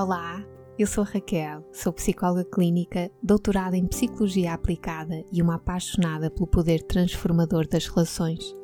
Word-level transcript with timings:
Olá, 0.00 0.46
eu 0.78 0.86
sou 0.86 1.02
Raquel, 1.02 1.64
sou 1.72 1.92
psicóloga 1.92 2.44
clínica, 2.44 3.10
doutorada 3.20 3.76
em 3.76 3.84
psicologia 3.84 4.52
aplicada 4.52 5.24
e 5.32 5.42
uma 5.42 5.56
apaixonada 5.56 6.30
pelo 6.30 6.46
poder 6.46 6.84
transformador 6.84 7.66
das 7.66 7.88
relações. 7.88 8.54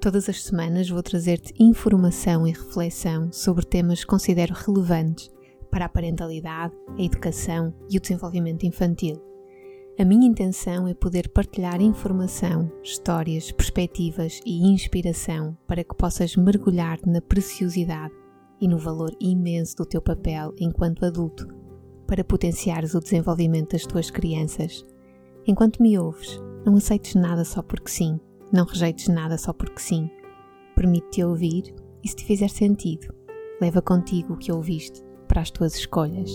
Todas 0.00 0.28
as 0.28 0.42
semanas 0.42 0.90
vou 0.90 1.00
trazer-te 1.00 1.54
informação 1.56 2.48
e 2.48 2.50
reflexão 2.50 3.30
sobre 3.32 3.64
temas 3.64 4.00
que 4.00 4.08
considero 4.08 4.54
relevantes 4.54 5.30
para 5.70 5.84
a 5.84 5.88
parentalidade, 5.88 6.74
a 6.98 7.00
educação 7.00 7.72
e 7.88 7.96
o 7.96 8.00
desenvolvimento 8.00 8.66
infantil. 8.66 9.22
A 9.96 10.04
minha 10.04 10.26
intenção 10.26 10.88
é 10.88 10.94
poder 10.94 11.28
partilhar 11.28 11.80
informação, 11.80 12.68
histórias, 12.82 13.52
perspectivas 13.52 14.40
e 14.44 14.66
inspiração 14.66 15.56
para 15.64 15.84
que 15.84 15.94
possas 15.94 16.34
mergulhar 16.34 16.98
na 17.06 17.20
preciosidade 17.20 18.21
e 18.62 18.68
no 18.68 18.78
valor 18.78 19.10
imenso 19.18 19.76
do 19.76 19.84
teu 19.84 20.00
papel 20.00 20.54
enquanto 20.56 21.04
adulto 21.04 21.48
para 22.06 22.22
potenciares 22.22 22.94
o 22.94 23.00
desenvolvimento 23.00 23.72
das 23.72 23.84
tuas 23.84 24.08
crianças. 24.08 24.84
Enquanto 25.44 25.82
me 25.82 25.98
ouves, 25.98 26.40
não 26.64 26.76
aceites 26.76 27.16
nada 27.16 27.44
só 27.44 27.60
porque 27.60 27.90
sim, 27.90 28.20
não 28.52 28.64
rejeites 28.64 29.08
nada 29.08 29.36
só 29.36 29.52
porque 29.52 29.80
sim. 29.80 30.08
Permite-te 30.76 31.24
ouvir 31.24 31.74
e, 32.04 32.08
se 32.08 32.14
te 32.14 32.24
fizer 32.24 32.48
sentido, 32.48 33.12
leva 33.60 33.82
contigo 33.82 34.34
o 34.34 34.38
que 34.38 34.52
ouviste 34.52 35.02
para 35.26 35.40
as 35.40 35.50
tuas 35.50 35.74
escolhas. 35.74 36.30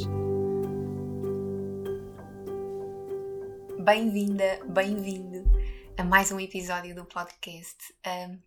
Bem-vinda, 3.79 4.59
bem-vindo 4.67 5.49
a 5.97 6.03
mais 6.03 6.29
um 6.29 6.41
episódio 6.41 6.93
do 6.93 7.05
podcast. 7.05 7.77
Um, 8.05 8.37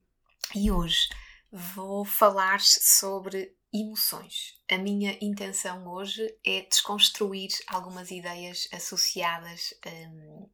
e 0.54 0.70
hoje 0.70 1.08
vou 1.50 2.04
falar 2.04 2.60
sobre 2.60 3.54
emoções. 3.72 4.58
A 4.70 4.76
minha 4.78 5.16
intenção 5.20 5.86
hoje 5.88 6.34
é 6.44 6.62
desconstruir 6.62 7.50
algumas 7.66 8.10
ideias 8.10 8.68
associadas 8.72 9.74
um, 9.86 10.48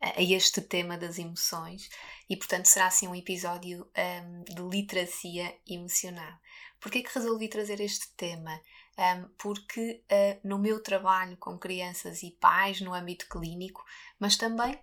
a 0.00 0.22
este 0.22 0.60
tema 0.60 0.96
das 0.96 1.18
emoções 1.18 1.88
e, 2.28 2.36
portanto, 2.36 2.66
será 2.66 2.86
assim 2.86 3.08
um 3.08 3.14
episódio 3.14 3.88
um, 3.96 4.42
de 4.44 4.62
literacia 4.62 5.56
emocional. 5.66 6.38
Porquê 6.80 7.02
que 7.02 7.14
resolvi 7.14 7.48
trazer 7.48 7.80
este 7.80 8.08
tema? 8.16 8.60
Um, 8.96 9.28
porque 9.38 10.02
uh, 10.04 10.46
no 10.46 10.58
meu 10.58 10.80
trabalho 10.82 11.36
com 11.38 11.58
crianças 11.58 12.22
e 12.22 12.30
pais 12.30 12.80
no 12.80 12.94
âmbito 12.94 13.26
clínico, 13.28 13.84
mas 14.18 14.36
também 14.36 14.78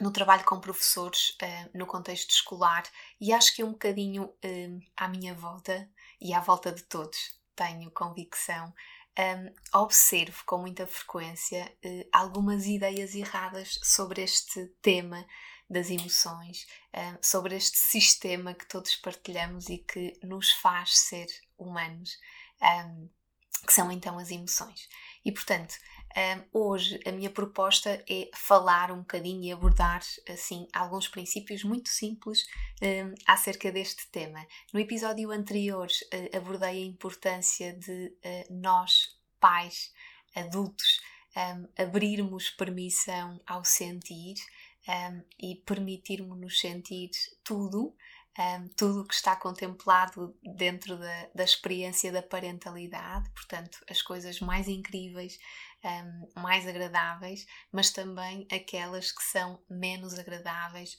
no 0.00 0.12
trabalho 0.12 0.44
com 0.44 0.60
professores 0.60 1.30
uh, 1.42 1.76
no 1.76 1.86
contexto 1.86 2.30
escolar 2.30 2.84
e 3.20 3.32
acho 3.32 3.54
que 3.54 3.64
um 3.64 3.72
bocadinho 3.72 4.24
uh, 4.24 4.80
à 4.96 5.08
minha 5.08 5.34
volta 5.34 5.88
e 6.20 6.32
à 6.32 6.40
volta 6.40 6.70
de 6.70 6.82
todos, 6.82 7.18
tenho 7.54 7.90
convicção, 7.90 8.72
um, 9.18 9.80
observo 9.80 10.44
com 10.46 10.58
muita 10.58 10.86
frequência 10.86 11.72
uh, 11.84 12.08
algumas 12.12 12.66
ideias 12.66 13.14
erradas 13.14 13.78
sobre 13.82 14.22
este 14.22 14.66
tema 14.80 15.26
das 15.70 15.90
emoções, 15.90 16.66
sobre 17.20 17.54
este 17.54 17.76
sistema 17.76 18.54
que 18.54 18.66
todos 18.66 18.96
partilhamos 18.96 19.68
e 19.68 19.76
que 19.76 20.18
nos 20.22 20.50
faz 20.50 20.98
ser 20.98 21.26
humanos, 21.58 22.18
um, 22.62 23.10
que 23.66 23.72
são 23.74 23.92
então 23.92 24.18
as 24.18 24.30
emoções. 24.30 24.88
E 25.22 25.30
portanto, 25.30 25.74
um, 26.16 26.60
hoje 26.60 27.00
a 27.06 27.12
minha 27.12 27.30
proposta 27.30 28.02
é 28.08 28.30
falar 28.34 28.90
um 28.90 28.98
bocadinho 28.98 29.44
e 29.44 29.52
abordar 29.52 30.00
assim 30.28 30.66
alguns 30.72 31.06
princípios 31.06 31.62
muito 31.62 31.88
simples 31.88 32.46
um, 32.82 33.14
acerca 33.26 33.70
deste 33.70 34.08
tema. 34.08 34.44
No 34.72 34.80
episódio 34.80 35.30
anterior 35.30 35.86
uh, 35.86 36.36
abordei 36.36 36.82
a 36.82 36.86
importância 36.86 37.72
de 37.74 38.06
uh, 38.24 38.54
nós, 38.54 39.16
pais, 39.38 39.92
adultos, 40.34 41.00
um, 41.36 41.82
abrirmos 41.82 42.50
permissão 42.50 43.40
ao 43.46 43.64
sentir 43.64 44.34
e 45.38 45.54
permitirmos-nos 45.66 46.60
sentir 46.60 47.10
tudo 47.44 47.94
um, 48.38 48.68
tudo 48.76 49.00
o 49.00 49.04
que 49.04 49.14
está 49.14 49.34
contemplado 49.34 50.34
dentro 50.54 50.96
da, 50.96 51.28
da, 51.34 51.42
experiência 51.42 52.12
da 52.12 52.22
parentalidade, 52.22 53.28
portanto, 53.30 53.84
as 53.90 54.00
coisas 54.00 54.38
mais 54.38 54.68
incríveis, 54.68 55.38
um, 55.84 56.40
mais 56.40 56.66
agradáveis, 56.66 57.46
mas 57.72 57.90
também 57.90 58.46
aquelas 58.50 59.12
que 59.12 59.22
são 59.22 59.62
menos 59.68 60.18
agradáveis, 60.18 60.96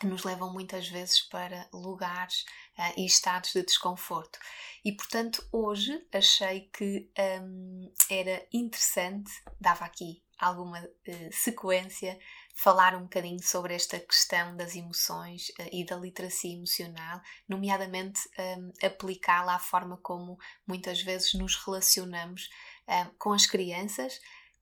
que 0.00 0.06
nos 0.06 0.24
levam 0.24 0.52
muitas 0.52 0.88
vezes 0.88 1.20
para 1.28 1.68
lugares 1.72 2.44
uh, 2.78 2.94
e 2.96 3.04
estados 3.04 3.52
de 3.52 3.62
desconforto. 3.62 4.38
E 4.82 4.92
portanto, 4.92 5.46
hoje 5.52 6.06
achei 6.12 6.70
que 6.72 7.10
um, 7.42 7.92
era 8.10 8.46
interessante, 8.52 9.30
dava 9.60 9.84
aqui 9.84 10.22
alguma 10.38 10.80
uh, 10.82 11.32
sequência 11.32 12.18
falar 12.54 12.94
um 12.94 13.02
bocadinho 13.02 13.42
sobre 13.42 13.74
esta 13.74 14.00
questão 14.00 14.56
das 14.56 14.74
emoções 14.74 15.50
uh, 15.50 15.68
e 15.70 15.84
da 15.84 15.96
literacia 15.96 16.54
emocional, 16.54 17.20
nomeadamente 17.46 18.20
um, 18.38 18.72
aplicá-la 18.86 19.56
à 19.56 19.58
forma 19.58 19.98
como 19.98 20.38
muitas 20.66 21.02
vezes 21.02 21.34
nos 21.34 21.56
relacionamos 21.56 22.48
um, 22.90 23.10
com 23.18 23.32
as 23.32 23.46
crianças, 23.46 24.20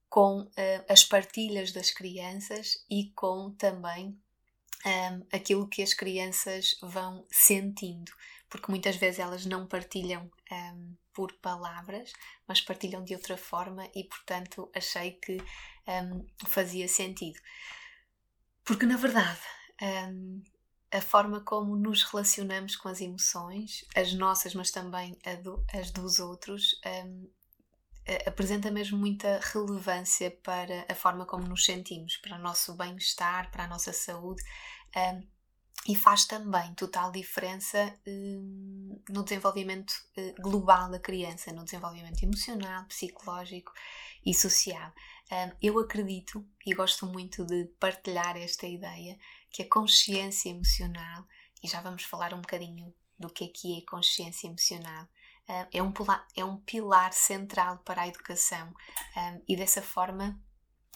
com 0.08 0.42
uh, 0.42 0.84
as 0.88 1.04
partilhas 1.04 1.72
das 1.72 1.90
crianças 1.90 2.84
e 2.90 3.10
com 3.14 3.50
também 3.52 4.18
um, 4.86 5.26
aquilo 5.32 5.68
que 5.68 5.82
as 5.82 5.92
crianças 5.92 6.76
vão 6.82 7.26
sentindo, 7.30 8.12
porque 8.48 8.70
muitas 8.70 8.96
vezes 8.96 9.18
elas 9.18 9.44
não 9.44 9.66
partilham 9.66 10.30
um, 10.50 10.96
por 11.12 11.32
palavras, 11.34 12.12
mas 12.46 12.60
partilham 12.60 13.02
de 13.04 13.14
outra 13.14 13.36
forma 13.36 13.88
e, 13.94 14.04
portanto, 14.04 14.70
achei 14.74 15.12
que 15.12 15.38
um, 15.86 16.24
fazia 16.46 16.86
sentido. 16.86 17.40
Porque, 18.64 18.86
na 18.86 18.96
verdade, 18.96 19.40
a 20.92 21.00
forma 21.00 21.40
como 21.40 21.74
nos 21.74 22.02
relacionamos 22.04 22.76
com 22.76 22.88
as 22.88 23.00
emoções, 23.00 23.84
as 23.96 24.12
nossas, 24.12 24.54
mas 24.54 24.70
também 24.70 25.18
do, 25.42 25.64
as 25.72 25.90
dos 25.90 26.18
outros, 26.18 26.78
apresenta 28.26 28.70
mesmo 28.70 28.98
muita 28.98 29.40
relevância 29.52 30.30
para 30.42 30.86
a 30.88 30.94
forma 30.94 31.26
como 31.26 31.46
nos 31.46 31.64
sentimos, 31.64 32.16
para 32.16 32.36
o 32.36 32.42
nosso 32.42 32.74
bem-estar, 32.74 33.50
para 33.50 33.64
a 33.64 33.68
nossa 33.68 33.92
saúde. 33.92 34.42
Um, 34.96 35.38
e 35.86 35.94
faz 35.94 36.26
também 36.26 36.74
total 36.74 37.10
diferença 37.10 37.94
um, 38.06 39.00
no 39.08 39.22
desenvolvimento 39.22 39.94
global 40.38 40.90
da 40.90 40.98
criança, 40.98 41.52
no 41.52 41.64
desenvolvimento 41.64 42.22
emocional, 42.22 42.84
psicológico 42.84 43.72
e 44.24 44.34
social. 44.34 44.92
Um, 45.30 45.56
eu 45.62 45.78
acredito 45.78 46.46
e 46.66 46.74
gosto 46.74 47.06
muito 47.06 47.44
de 47.44 47.66
partilhar 47.78 48.36
esta 48.36 48.66
ideia 48.66 49.18
que 49.50 49.62
a 49.62 49.68
consciência 49.68 50.50
emocional, 50.50 51.26
e 51.62 51.68
já 51.68 51.80
vamos 51.80 52.04
falar 52.04 52.34
um 52.34 52.40
bocadinho 52.40 52.92
do 53.18 53.30
que 53.30 53.44
é 53.44 53.48
que 53.48 53.78
é 53.78 53.80
consciência 53.86 54.46
emocional, 54.46 55.08
é, 55.72 55.82
um 55.82 55.90
pilar, 55.90 56.26
é 56.36 56.44
um 56.44 56.58
pilar 56.58 57.12
central 57.12 57.78
para 57.78 58.02
a 58.02 58.08
educação. 58.08 58.72
Um, 59.16 59.42
e 59.48 59.56
dessa 59.56 59.82
forma, 59.82 60.38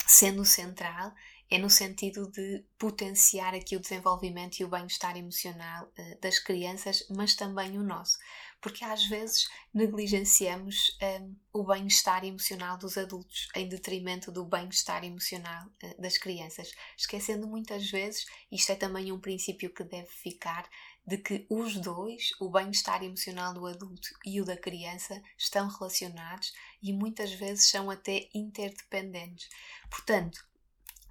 sendo 0.07 0.45
central, 0.45 1.13
é 1.55 1.59
no 1.59 1.69
sentido 1.69 2.31
de 2.31 2.65
potenciar 2.79 3.55
aqui 3.55 3.77
o 3.77 3.81
desenvolvimento 3.81 4.59
e 4.59 4.65
o 4.65 4.69
bem-estar 4.69 5.19
emocional 5.19 5.85
uh, 5.85 6.21
das 6.21 6.39
crianças, 6.39 7.07
mas 7.11 7.35
também 7.35 7.79
o 7.79 7.83
nosso. 7.83 8.17
Porque 8.59 8.83
às 8.85 9.05
vezes 9.05 9.51
negligenciamos 9.75 10.97
um, 11.21 11.37
o 11.53 11.65
bem-estar 11.65 12.25
emocional 12.25 12.79
dos 12.79 12.97
adultos 12.97 13.49
em 13.55 13.69
detrimento 13.69 14.33
do 14.33 14.47
bem-estar 14.47 15.05
emocional 15.05 15.67
uh, 15.67 16.01
das 16.01 16.17
crianças, 16.17 16.73
esquecendo 16.97 17.47
muitas 17.47 17.91
vezes, 17.91 18.25
isto 18.51 18.73
é 18.73 18.75
também 18.75 19.13
um 19.13 19.21
princípio 19.21 19.75
que 19.75 19.85
deve 19.85 20.09
ficar, 20.09 20.67
de 21.07 21.19
que 21.19 21.47
os 21.51 21.77
dois, 21.77 22.31
o 22.41 22.49
bem-estar 22.49 23.03
emocional 23.03 23.53
do 23.53 23.67
adulto 23.67 24.09
e 24.25 24.41
o 24.41 24.45
da 24.45 24.57
criança, 24.57 25.21
estão 25.37 25.69
relacionados 25.69 26.53
e 26.83 26.93
muitas 26.93 27.33
vezes 27.33 27.69
são 27.69 27.91
até 27.91 28.29
interdependentes. 28.35 29.49
Portanto, 29.91 30.45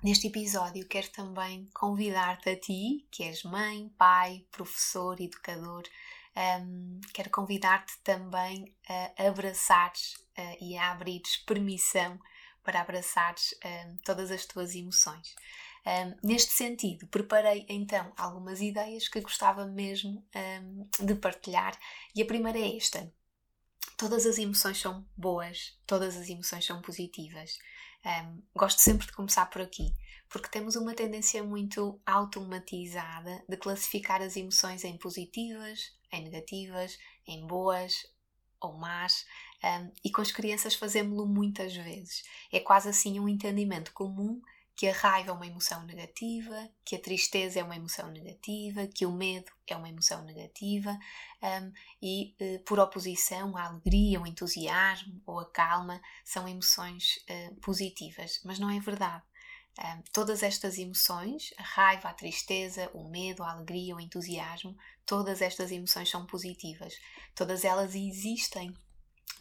Neste 0.04 0.26
episódio, 0.26 0.88
quero 0.88 1.12
também 1.12 1.70
convidar-te 1.76 2.50
a 2.50 2.60
ti, 2.60 3.06
que 3.12 3.22
és 3.22 3.44
mãe, 3.44 3.88
pai, 4.00 4.44
professor, 4.52 5.22
educador, 5.22 5.84
um, 6.36 7.00
quero 7.14 7.30
convidar-te 7.30 8.00
também 8.00 8.74
a 8.90 9.28
abraçares 9.28 10.16
uh, 10.38 10.58
e 10.60 10.76
a 10.76 10.92
abrires 10.92 11.38
permissão 11.46 12.20
para 12.64 12.82
abraçares 12.82 13.56
um, 13.66 13.98
todas 14.04 14.32
as 14.32 14.46
tuas 14.46 14.76
emoções. 14.76 15.36
Um, 15.86 16.28
neste 16.28 16.52
sentido, 16.52 17.08
preparei 17.08 17.66
então 17.68 18.14
algumas 18.16 18.62
ideias 18.62 19.08
que 19.08 19.20
gostava 19.20 19.66
mesmo 19.66 20.24
de 21.00 21.16
partilhar, 21.16 21.76
e 22.16 22.22
a 22.22 22.26
primeira 22.26 22.60
é 22.60 22.78
esta: 22.78 23.12
todas 23.98 24.26
as 24.26 24.38
emoções 24.38 24.80
são 24.80 25.06
boas, 25.18 25.78
todas 25.88 26.16
as 26.18 26.30
emoções 26.30 26.66
são 26.66 26.82
positivas. 26.82 27.58
Um, 28.04 28.42
gosto 28.56 28.80
sempre 28.80 29.06
de 29.06 29.14
começar 29.14 29.46
por 29.48 29.62
aqui, 29.62 29.94
porque 30.28 30.50
temos 30.50 30.76
uma 30.76 30.96
tendência 30.96 31.44
muito 31.44 32.02
automatizada 32.06 33.44
de 33.48 33.58
classificar 33.58 34.22
as 34.22 34.36
emoções 34.36 34.84
em 34.84 34.98
positivas, 34.98 35.94
em 36.12 36.24
negativas, 36.24 36.98
em 37.28 37.46
boas 37.46 38.08
ou 38.60 38.78
más, 38.78 39.26
um, 39.64 39.92
e 40.04 40.12
com 40.12 40.22
as 40.22 40.32
crianças 40.32 40.76
fazemos-lo 40.76 41.26
muitas 41.26 41.76
vezes. 41.76 42.24
É 42.52 42.60
quase 42.60 42.90
assim 42.90 43.20
um 43.20 43.30
entendimento 43.30 43.94
comum 43.94 44.42
que 44.76 44.88
a 44.88 44.94
raiva 44.94 45.30
é 45.30 45.34
uma 45.34 45.46
emoção 45.46 45.84
negativa, 45.84 46.70
que 46.84 46.96
a 46.96 47.00
tristeza 47.00 47.60
é 47.60 47.64
uma 47.64 47.76
emoção 47.76 48.10
negativa, 48.10 48.88
que 48.88 49.06
o 49.06 49.12
medo 49.12 49.52
é 49.68 49.76
uma 49.76 49.90
emoção 49.90 50.24
negativa 50.24 50.98
um, 51.44 51.72
e, 52.02 52.36
uh, 52.42 52.60
por 52.64 52.80
oposição, 52.80 53.56
a 53.56 53.66
alegria, 53.66 54.20
o 54.20 54.26
entusiasmo 54.26 55.22
ou 55.26 55.40
a 55.40 55.46
calma 55.52 56.02
são 56.26 56.48
emoções 56.48 57.18
uh, 57.30 57.56
positivas. 57.58 58.42
Mas 58.44 58.58
não 58.58 58.72
é 58.72 58.80
verdade. 58.80 59.24
Um, 59.78 60.02
todas 60.12 60.42
estas 60.42 60.78
emoções, 60.78 61.54
a 61.58 61.64
raiva, 61.64 62.10
a 62.10 62.14
tristeza, 62.14 62.90
o 62.94 63.08
medo, 63.08 63.44
a 63.44 63.52
alegria, 63.52 63.96
o 63.96 64.02
entusiasmo, 64.02 64.76
todas 65.06 65.42
estas 65.42 65.72
emoções 65.72 66.10
são 66.10 66.26
positivas. 66.26 67.00
Todas 67.36 67.64
elas 67.64 67.94
existem 67.94 68.76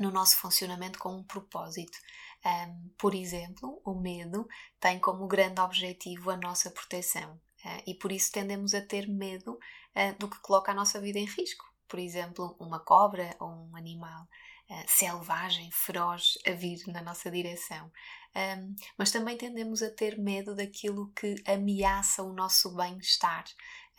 no 0.01 0.11
nosso 0.11 0.39
funcionamento 0.39 0.99
com 0.99 1.15
um 1.15 1.23
propósito. 1.23 1.99
Um, 2.45 2.89
por 2.97 3.15
exemplo, 3.15 3.81
o 3.85 3.95
medo 3.95 4.49
tem 4.81 4.99
como 4.99 5.27
grande 5.27 5.61
objetivo 5.61 6.31
a 6.31 6.37
nossa 6.39 6.71
proteção 6.71 7.35
uh, 7.35 7.83
e 7.87 7.95
por 7.95 8.11
isso 8.11 8.33
tendemos 8.33 8.73
a 8.75 8.81
ter 8.81 9.07
medo 9.07 9.53
uh, 9.53 10.19
do 10.19 10.29
que 10.29 10.41
coloca 10.41 10.73
a 10.73 10.75
nossa 10.75 10.99
vida 10.99 11.19
em 11.19 11.27
risco. 11.27 11.71
Por 11.87 11.99
exemplo, 11.99 12.57
uma 12.59 12.81
cobra 12.81 13.37
ou 13.39 13.51
um 13.51 13.77
animal 13.77 14.23
uh, 14.71 14.85
selvagem, 14.87 15.71
feroz, 15.71 16.39
a 16.47 16.53
vir 16.53 16.83
na 16.87 17.03
nossa 17.03 17.31
direção. 17.31 17.93
Um, 18.35 18.75
mas 18.97 19.11
também 19.11 19.37
tendemos 19.37 19.83
a 19.83 19.91
ter 19.91 20.17
medo 20.19 20.55
daquilo 20.55 21.13
que 21.13 21.35
ameaça 21.47 22.23
o 22.23 22.33
nosso 22.33 22.75
bem-estar. 22.75 23.45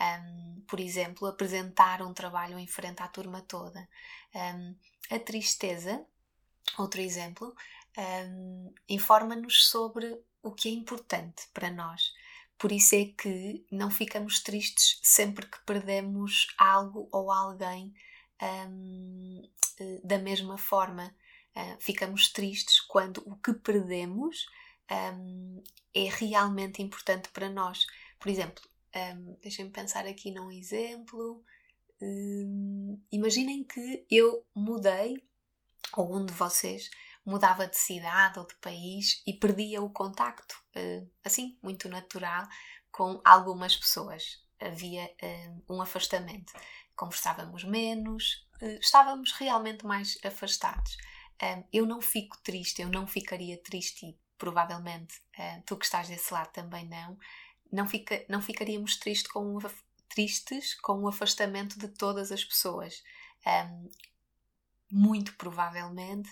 Um, 0.01 0.61
por 0.67 0.79
exemplo, 0.79 1.27
apresentar 1.27 2.01
um 2.01 2.13
trabalho 2.13 2.57
em 2.57 2.65
frente 2.65 3.03
à 3.03 3.07
turma 3.07 3.41
toda. 3.41 3.87
Um, 4.33 4.75
a 5.11 5.19
tristeza, 5.19 6.03
outro 6.77 7.01
exemplo, 7.01 7.53
um, 7.97 8.73
informa-nos 8.89 9.67
sobre 9.67 10.17
o 10.41 10.51
que 10.51 10.69
é 10.69 10.71
importante 10.71 11.47
para 11.53 11.69
nós. 11.69 12.13
Por 12.57 12.71
isso 12.71 12.95
é 12.95 13.05
que 13.05 13.65
não 13.71 13.91
ficamos 13.91 14.39
tristes 14.41 14.99
sempre 15.03 15.45
que 15.47 15.59
perdemos 15.65 16.47
algo 16.57 17.09
ou 17.11 17.31
alguém 17.31 17.93
um, 18.41 19.41
eh, 19.79 19.99
da 20.03 20.17
mesma 20.19 20.57
forma. 20.57 21.13
Uh, 21.55 21.75
ficamos 21.81 22.31
tristes 22.31 22.79
quando 22.79 23.21
o 23.25 23.35
que 23.35 23.53
perdemos 23.53 24.45
um, 24.89 25.63
é 25.93 26.07
realmente 26.09 26.81
importante 26.81 27.29
para 27.29 27.49
nós. 27.49 27.85
Por 28.19 28.29
exemplo, 28.29 28.63
um, 28.95 29.37
deixem-me 29.41 29.71
pensar 29.71 30.05
aqui 30.05 30.31
num 30.31 30.51
exemplo. 30.51 31.43
Um, 32.01 32.99
imaginem 33.11 33.63
que 33.63 34.05
eu 34.09 34.45
mudei, 34.55 35.23
ou 35.95 36.17
um 36.17 36.25
de 36.25 36.33
vocês 36.33 36.89
mudava 37.25 37.67
de 37.67 37.77
cidade 37.77 38.39
ou 38.39 38.47
de 38.47 38.55
país 38.55 39.21
e 39.25 39.33
perdia 39.33 39.81
o 39.81 39.89
contacto, 39.89 40.55
uh, 40.75 41.09
assim, 41.23 41.57
muito 41.61 41.87
natural, 41.87 42.47
com 42.91 43.21
algumas 43.23 43.75
pessoas. 43.75 44.43
Havia 44.59 45.05
uh, 45.05 45.63
um 45.75 45.81
afastamento. 45.81 46.53
Conversávamos 46.95 47.63
menos, 47.63 48.47
uh, 48.61 48.79
estávamos 48.79 49.31
realmente 49.33 49.85
mais 49.85 50.17
afastados. 50.23 50.97
eu 51.71 51.85
não 51.85 52.01
fico 52.01 52.37
triste, 52.43 52.81
eu 52.81 52.89
não 52.89 53.07
ficaria 53.07 53.57
triste 53.61 54.05
e 54.05 54.17
provavelmente 54.37 55.21
tu 55.65 55.77
que 55.77 55.85
estás 55.85 56.07
desse 56.07 56.33
lado 56.33 56.51
também 56.51 56.87
não. 56.87 57.17
Não, 57.71 57.87
fica, 57.87 58.23
não 58.27 58.41
ficaríamos 58.41 58.97
triste 58.97 59.29
com 59.29 59.57
tristes 60.09 60.75
com 60.75 61.03
o 61.03 61.07
afastamento 61.07 61.79
de 61.79 61.87
todas 61.87 62.31
as 62.31 62.43
pessoas. 62.43 63.01
Um, 63.45 63.89
muito 64.91 65.33
provavelmente 65.35 66.29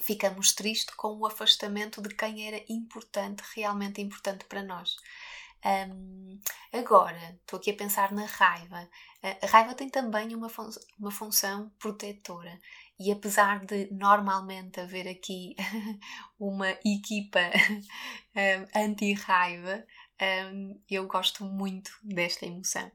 ficamos 0.00 0.52
tristes 0.54 0.94
com 0.94 1.18
o 1.18 1.26
afastamento 1.26 2.00
de 2.00 2.14
quem 2.14 2.46
era 2.46 2.62
importante, 2.68 3.42
realmente 3.54 4.00
importante 4.00 4.44
para 4.46 4.62
nós. 4.62 4.96
Um, 5.64 6.38
agora, 6.72 7.38
estou 7.40 7.58
aqui 7.58 7.70
a 7.70 7.76
pensar 7.76 8.12
na 8.12 8.26
raiva. 8.26 8.88
A 9.42 9.46
raiva 9.46 9.74
tem 9.74 9.88
também 9.88 10.34
uma, 10.34 10.50
fun 10.50 10.68
uma 10.98 11.10
função 11.10 11.70
protetora. 11.78 12.58
E 12.98 13.10
apesar 13.10 13.64
de 13.64 13.88
normalmente 13.90 14.78
haver 14.78 15.08
aqui 15.08 15.56
uma 16.38 16.70
equipa 16.84 17.40
um, 18.36 18.78
anti-raiva, 18.78 19.86
um, 20.20 20.80
eu 20.90 21.06
gosto 21.06 21.44
muito 21.44 21.90
desta 22.02 22.46
emoção. 22.46 22.90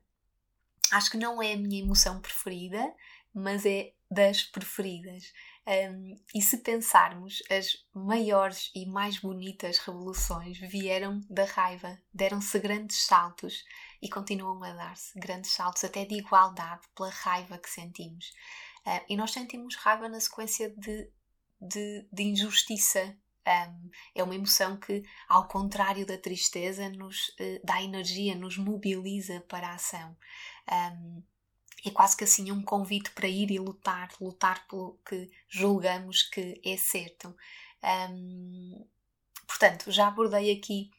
Acho 0.91 1.11
que 1.11 1.17
não 1.17 1.41
é 1.41 1.53
a 1.53 1.57
minha 1.57 1.83
emoção 1.83 2.19
preferida, 2.19 2.93
mas 3.33 3.65
é 3.65 3.93
das 4.09 4.43
preferidas. 4.43 5.31
Um, 5.67 6.15
e 6.33 6.41
se 6.41 6.57
pensarmos, 6.57 7.43
as 7.49 7.85
maiores 7.93 8.71
e 8.73 8.87
mais 8.87 9.19
bonitas 9.19 9.77
revoluções 9.77 10.57
vieram 10.57 11.21
da 11.29 11.45
raiva, 11.45 11.99
deram-se 12.11 12.57
grandes 12.57 13.05
saltos 13.05 13.63
e 14.01 14.09
continuam 14.09 14.63
a 14.63 14.73
dar-se 14.73 15.19
grandes 15.19 15.51
saltos 15.51 15.83
até 15.83 16.05
de 16.05 16.15
igualdade 16.15 16.81
pela 16.95 17.09
raiva 17.09 17.59
que 17.59 17.69
sentimos. 17.69 18.29
Uh, 18.85 19.05
e 19.09 19.15
nós 19.15 19.31
sentimos 19.31 19.75
raiva 19.75 20.09
na 20.09 20.19
sequência 20.19 20.73
de, 20.75 21.11
de, 21.61 22.07
de 22.11 22.23
injustiça. 22.23 23.15
Um, 23.47 23.89
é 24.13 24.23
uma 24.23 24.35
emoção 24.35 24.77
que, 24.77 25.03
ao 25.27 25.47
contrário 25.47 26.05
da 26.05 26.17
tristeza, 26.17 26.89
nos 26.89 27.29
uh, 27.29 27.59
dá 27.63 27.81
energia, 27.81 28.35
nos 28.35 28.57
mobiliza 28.57 29.41
para 29.47 29.69
a 29.69 29.73
ação. 29.73 30.15
Um, 30.71 31.23
é 31.85 31.89
quase 31.91 32.15
que 32.15 32.23
assim 32.23 32.51
um 32.51 32.61
convite 32.61 33.11
para 33.11 33.27
ir 33.27 33.51
e 33.51 33.57
lutar, 33.57 34.09
lutar 34.19 34.67
pelo 34.67 34.99
que 35.05 35.31
julgamos 35.47 36.23
que 36.23 36.61
é 36.63 36.77
certo. 36.77 37.35
Um, 38.11 38.85
portanto, 39.47 39.91
já 39.91 40.07
abordei 40.07 40.51
aqui 40.51 40.91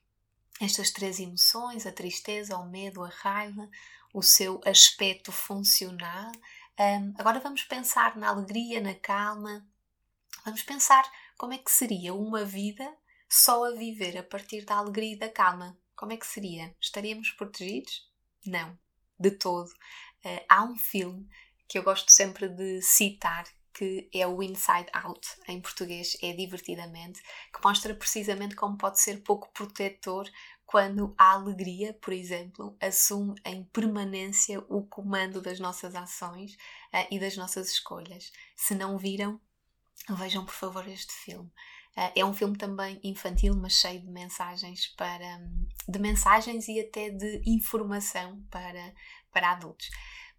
estas 0.60 0.90
três 0.90 1.20
emoções: 1.20 1.86
a 1.86 1.92
tristeza, 1.92 2.56
o 2.56 2.68
medo, 2.68 3.04
a 3.04 3.08
raiva, 3.08 3.68
o 4.12 4.22
seu 4.22 4.60
aspecto 4.64 5.30
funcional. 5.30 6.32
Agora 7.18 7.40
vamos 7.40 7.62
pensar 7.64 8.16
na 8.16 8.30
alegria, 8.30 8.80
na 8.80 8.94
calma. 8.94 9.66
Vamos 10.46 10.62
pensar 10.62 11.04
como 11.40 11.54
é 11.54 11.58
que 11.58 11.70
seria 11.70 12.12
uma 12.12 12.44
vida 12.44 12.94
só 13.26 13.64
a 13.64 13.74
viver 13.74 14.18
a 14.18 14.22
partir 14.22 14.62
da 14.66 14.74
alegria 14.74 15.14
e 15.14 15.18
da 15.18 15.30
calma. 15.30 15.74
Como 15.96 16.12
é 16.12 16.16
que 16.18 16.26
seria? 16.26 16.76
Estaríamos 16.78 17.30
protegidos? 17.30 18.06
Não, 18.44 18.78
de 19.18 19.30
todo. 19.30 19.70
Uh, 20.22 20.44
há 20.46 20.62
um 20.64 20.76
filme 20.76 21.26
que 21.66 21.78
eu 21.78 21.82
gosto 21.82 22.12
sempre 22.12 22.46
de 22.46 22.82
citar, 22.82 23.46
que 23.72 24.10
é 24.12 24.26
o 24.26 24.42
Inside 24.42 24.90
Out, 24.92 25.26
em 25.48 25.62
português 25.62 26.14
é 26.20 26.30
Divertidamente, 26.34 27.22
que 27.22 27.64
mostra 27.64 27.94
precisamente 27.94 28.54
como 28.54 28.76
pode 28.76 29.00
ser 29.00 29.22
pouco 29.22 29.50
protetor 29.54 30.30
quando 30.66 31.14
a 31.16 31.32
alegria, 31.32 31.94
por 31.94 32.12
exemplo, 32.12 32.76
assume 32.78 33.34
em 33.46 33.64
permanência 33.64 34.62
o 34.68 34.86
comando 34.86 35.40
das 35.40 35.58
nossas 35.58 35.94
ações 35.94 36.52
uh, 36.92 37.06
e 37.10 37.18
das 37.18 37.34
nossas 37.38 37.70
escolhas. 37.70 38.30
Se 38.54 38.74
não 38.74 38.98
viram, 38.98 39.40
vejam 40.08 40.44
por 40.44 40.54
favor 40.54 40.86
este 40.88 41.12
filme. 41.12 41.50
Uh, 41.96 42.12
é 42.14 42.24
um 42.24 42.32
filme 42.32 42.56
também 42.56 43.00
infantil, 43.02 43.54
mas 43.56 43.74
cheio 43.74 44.00
de 44.00 44.08
mensagens 44.08 44.86
para 44.96 45.40
de 45.88 45.98
mensagens 45.98 46.68
e 46.68 46.80
até 46.80 47.10
de 47.10 47.42
informação 47.44 48.40
para, 48.50 48.94
para 49.32 49.50
adultos. 49.50 49.90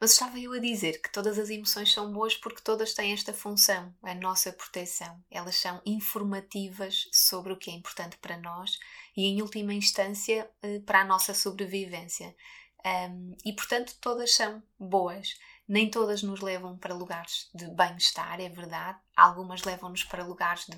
Mas 0.01 0.13
estava 0.13 0.39
eu 0.39 0.51
a 0.53 0.57
dizer 0.57 0.99
que 0.99 1.11
todas 1.11 1.37
as 1.37 1.51
emoções 1.51 1.93
são 1.93 2.11
boas 2.11 2.35
porque 2.35 2.63
todas 2.63 2.95
têm 2.95 3.13
esta 3.13 3.31
função, 3.33 3.93
a 4.01 4.15
nossa 4.15 4.51
proteção. 4.51 5.23
Elas 5.29 5.57
são 5.57 5.79
informativas 5.85 7.07
sobre 7.11 7.53
o 7.53 7.57
que 7.57 7.69
é 7.69 7.73
importante 7.75 8.17
para 8.17 8.35
nós 8.35 8.79
e, 9.15 9.27
em 9.27 9.43
última 9.43 9.75
instância, 9.75 10.49
eh, 10.63 10.79
para 10.79 11.01
a 11.01 11.05
nossa 11.05 11.35
sobrevivência. 11.35 12.35
Um, 12.83 13.35
e, 13.45 13.53
portanto, 13.53 13.95
todas 14.01 14.33
são 14.33 14.63
boas. 14.79 15.37
Nem 15.71 15.89
todas 15.89 16.21
nos 16.21 16.41
levam 16.41 16.77
para 16.77 16.93
lugares 16.93 17.49
de 17.53 17.65
bem-estar, 17.69 18.41
é 18.41 18.49
verdade. 18.49 18.99
Algumas 19.15 19.63
levam-nos 19.63 20.03
para 20.03 20.23
lugares 20.23 20.65
de 20.65 20.77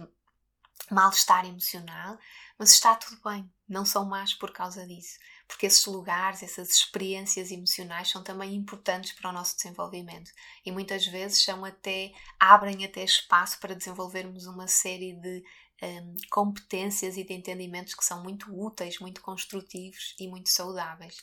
mal-estar 0.91 1.45
emocional, 1.45 2.17
mas 2.57 2.71
está 2.71 2.95
tudo 2.95 3.19
bem, 3.23 3.51
não 3.67 3.85
são 3.85 4.05
más 4.05 4.33
por 4.33 4.51
causa 4.51 4.85
disso 4.85 5.17
porque 5.47 5.65
esses 5.65 5.85
lugares, 5.85 6.41
essas 6.41 6.69
experiências 6.69 7.51
emocionais 7.51 8.09
são 8.09 8.23
também 8.23 8.55
importantes 8.55 9.11
para 9.11 9.29
o 9.29 9.33
nosso 9.33 9.55
desenvolvimento 9.55 10.31
e 10.65 10.71
muitas 10.71 11.05
vezes 11.05 11.43
são 11.43 11.63
até 11.63 12.11
abrem 12.39 12.83
até 12.83 13.03
espaço 13.03 13.59
para 13.59 13.75
desenvolvermos 13.75 14.47
uma 14.47 14.67
série 14.67 15.13
de 15.13 15.43
um, 15.83 16.15
competências 16.31 17.17
e 17.17 17.23
de 17.23 17.33
entendimentos 17.33 17.93
que 17.93 18.05
são 18.05 18.23
muito 18.23 18.51
úteis, 18.51 18.99
muito 18.99 19.21
construtivos 19.21 20.15
e 20.19 20.27
muito 20.27 20.49
saudáveis. 20.49 21.17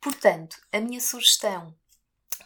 Portanto, 0.00 0.56
a 0.72 0.80
minha 0.80 1.00
sugestão 1.00 1.74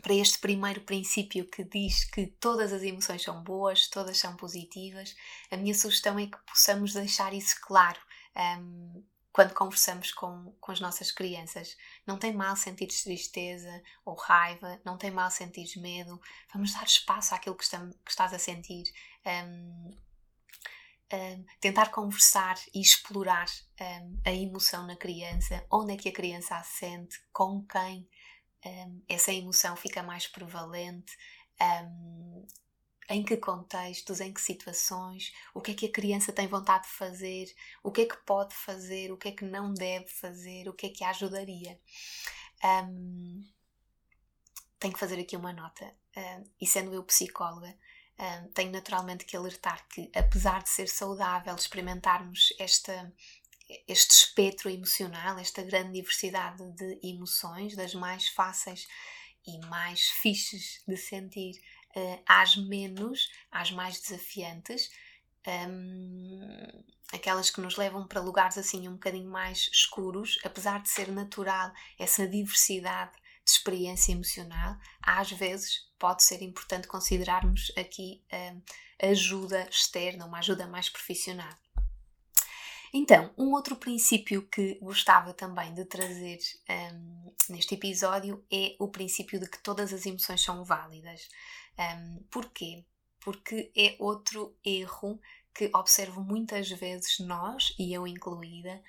para 0.02 0.14
este 0.14 0.38
primeiro 0.38 0.80
princípio 0.80 1.48
que 1.48 1.64
diz 1.64 2.04
que 2.04 2.26
todas 2.26 2.72
as 2.72 2.82
emoções 2.82 3.22
são 3.22 3.42
boas, 3.42 3.88
todas 3.88 4.18
são 4.18 4.36
positivas, 4.36 5.14
a 5.50 5.56
minha 5.56 5.74
sugestão 5.74 6.18
é 6.18 6.26
que 6.26 6.38
possamos 6.46 6.92
deixar 6.92 7.32
isso 7.32 7.56
claro. 7.62 8.00
Um, 8.36 9.04
quando 9.32 9.54
conversamos 9.54 10.12
com, 10.12 10.54
com 10.60 10.72
as 10.72 10.80
nossas 10.80 11.10
crianças. 11.10 11.76
Não 12.06 12.18
tem 12.18 12.32
mal 12.32 12.54
sentir 12.54 12.86
tristeza 12.86 13.82
ou 14.04 14.14
raiva, 14.14 14.78
não 14.84 14.98
tem 14.98 15.10
mal 15.10 15.30
sentir 15.30 15.80
medo. 15.80 16.20
Vamos 16.52 16.74
dar 16.74 16.84
espaço 16.84 17.34
àquilo 17.34 17.56
que, 17.56 17.64
estamos, 17.64 17.96
que 18.04 18.10
estás 18.10 18.34
a 18.34 18.38
sentir. 18.38 18.84
Um, 19.24 19.90
um, 21.14 21.44
tentar 21.60 21.90
conversar 21.90 22.56
e 22.74 22.80
explorar 22.80 23.46
um, 23.80 24.20
a 24.24 24.32
emoção 24.32 24.86
na 24.86 24.96
criança, 24.96 25.64
onde 25.70 25.94
é 25.94 25.96
que 25.96 26.08
a 26.10 26.12
criança 26.12 26.56
a 26.56 26.62
sente, 26.62 27.18
com 27.32 27.64
quem 27.66 28.06
essa 29.08 29.32
emoção 29.32 29.76
fica 29.76 30.02
mais 30.02 30.26
prevalente, 30.26 31.16
em 33.08 33.22
que 33.22 33.36
contextos, 33.36 34.20
em 34.20 34.32
que 34.32 34.40
situações, 34.40 35.32
o 35.52 35.60
que 35.60 35.72
é 35.72 35.74
que 35.74 35.86
a 35.86 35.92
criança 35.92 36.32
tem 36.32 36.46
vontade 36.46 36.84
de 36.84 36.94
fazer, 36.94 37.54
o 37.82 37.90
que 37.90 38.02
é 38.02 38.06
que 38.06 38.16
pode 38.24 38.54
fazer, 38.54 39.12
o 39.12 39.16
que 39.16 39.28
é 39.28 39.32
que 39.32 39.44
não 39.44 39.72
deve 39.74 40.08
fazer, 40.08 40.68
o 40.68 40.72
que 40.72 40.86
é 40.86 40.88
que 40.90 41.04
a 41.04 41.10
ajudaria. 41.10 41.78
Um, 42.64 43.44
tenho 44.78 44.94
que 44.94 45.00
fazer 45.00 45.20
aqui 45.20 45.36
uma 45.36 45.52
nota, 45.52 45.94
um, 46.16 46.44
e 46.60 46.66
sendo 46.66 46.94
eu 46.94 47.02
psicóloga, 47.04 47.76
um, 48.18 48.48
tenho 48.52 48.70
naturalmente 48.70 49.24
que 49.24 49.36
alertar 49.36 49.86
que, 49.88 50.10
apesar 50.14 50.62
de 50.62 50.70
ser 50.70 50.88
saudável 50.88 51.54
experimentarmos 51.54 52.52
esta, 52.58 53.12
este 53.88 54.10
espectro 54.10 54.70
emocional, 54.70 55.38
esta 55.38 55.62
grande 55.62 55.92
diversidade 55.92 56.62
de 56.72 56.98
emoções, 57.02 57.76
das 57.76 57.94
mais 57.94 58.28
fáceis 58.28 58.86
e 59.46 59.58
mais 59.66 60.08
fixes 60.08 60.82
de 60.86 60.96
sentir 60.96 61.60
uh, 61.96 62.22
às 62.26 62.56
menos, 62.56 63.30
às 63.50 63.70
mais 63.70 64.00
desafiantes, 64.00 64.90
um, 65.46 66.84
aquelas 67.12 67.50
que 67.50 67.60
nos 67.60 67.76
levam 67.76 68.06
para 68.06 68.20
lugares 68.20 68.56
assim 68.56 68.88
um 68.88 68.92
bocadinho 68.92 69.30
mais 69.30 69.68
escuros, 69.72 70.38
apesar 70.44 70.80
de 70.82 70.88
ser 70.88 71.10
natural 71.10 71.72
essa 71.98 72.26
diversidade 72.26 73.12
de 73.44 73.50
experiência 73.50 74.12
emocional, 74.12 74.76
às 75.02 75.32
vezes 75.32 75.90
pode 75.98 76.22
ser 76.22 76.42
importante 76.42 76.86
considerarmos 76.86 77.72
aqui 77.76 78.22
um, 78.32 78.62
ajuda 79.08 79.68
externa, 79.68 80.26
uma 80.26 80.38
ajuda 80.38 80.66
mais 80.66 80.88
profissional. 80.88 81.52
Então, 82.94 83.32
um 83.38 83.52
outro 83.52 83.76
princípio 83.76 84.46
que 84.48 84.78
gostava 84.80 85.32
também 85.32 85.72
de 85.72 85.84
trazer 85.86 86.38
um, 86.68 87.34
neste 87.48 87.74
episódio 87.74 88.44
é 88.52 88.76
o 88.78 88.88
princípio 88.88 89.40
de 89.40 89.48
que 89.48 89.62
todas 89.62 89.92
as 89.94 90.04
emoções 90.04 90.42
são 90.42 90.62
válidas. 90.62 91.26
Um, 91.78 92.22
porquê? 92.30 92.84
Porque 93.18 93.72
é 93.74 93.96
outro 93.98 94.54
erro 94.62 95.18
que 95.54 95.70
observo 95.74 96.22
muitas 96.22 96.68
vezes 96.70 97.18
nós, 97.20 97.74
e 97.78 97.94
eu 97.94 98.06
incluída, 98.06 98.82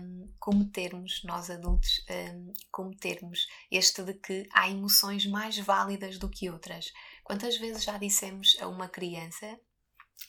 um, 0.00 0.32
cometermos, 0.40 1.22
nós 1.22 1.48
adultos, 1.48 2.04
um, 2.10 2.52
cometermos 2.72 3.46
este 3.70 4.02
de 4.02 4.14
que 4.14 4.48
há 4.52 4.68
emoções 4.68 5.24
mais 5.24 5.56
válidas 5.58 6.18
do 6.18 6.28
que 6.28 6.50
outras. 6.50 6.92
Quantas 7.22 7.56
vezes 7.58 7.84
já 7.84 7.96
dissemos 7.98 8.56
a 8.60 8.66
uma 8.66 8.88
criança 8.88 9.58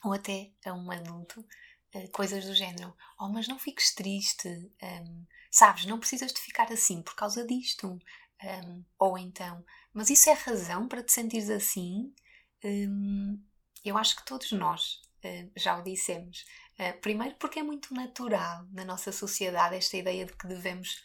ou 0.04 0.14
até 0.14 0.52
a 0.66 0.74
um 0.74 0.92
adulto 0.92 1.44
coisas 2.12 2.46
do 2.46 2.54
género: 2.54 2.96
Oh, 3.20 3.30
mas 3.30 3.48
não 3.48 3.60
fiques 3.60 3.94
triste, 3.94 4.48
um, 4.82 5.26
sabes, 5.52 5.86
não 5.86 6.00
precisas 6.00 6.34
de 6.34 6.40
ficar 6.40 6.72
assim 6.72 7.02
por 7.02 7.16
causa 7.16 7.46
disto. 7.46 8.00
Um, 8.44 8.86
ou 9.00 9.18
então, 9.18 9.66
mas 9.92 10.12
isso 10.12 10.30
é 10.30 10.34
razão 10.34 10.88
para 10.88 11.02
te 11.02 11.12
sentires 11.12 11.50
assim? 11.50 12.14
Um, 12.64 13.42
eu 13.84 13.98
acho 13.98 14.16
que 14.16 14.26
todos 14.26 14.52
nós 14.52 15.02
uh, 15.26 15.52
já 15.56 15.78
o 15.78 15.84
dissemos. 15.84 16.46
Uh, 16.80 17.00
primeiro, 17.02 17.36
porque 17.36 17.60
é 17.60 17.64
muito 17.64 17.94
natural 17.94 18.66
na 18.72 18.86
nossa 18.86 19.12
sociedade 19.12 19.76
esta 19.76 19.98
ideia 19.98 20.26
de 20.26 20.34
que 20.34 20.48
devemos 20.48 21.04